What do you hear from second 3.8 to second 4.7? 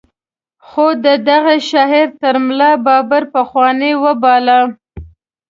وباله.